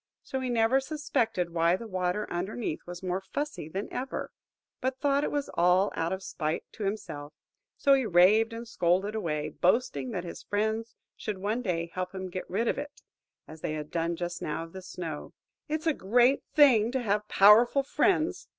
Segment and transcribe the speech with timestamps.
[0.23, 4.31] So he never suspected why the water underneath was more fussy than ever,
[4.79, 7.33] but thought it was all out of spite to himself;
[7.77, 12.23] so he raved and scolded away; boasting that his friends should one day help him
[12.31, 13.03] to get rid of it,
[13.47, 15.33] as they had done just now of the snow.
[15.67, 18.47] "It's a great thing to have powerful friends!"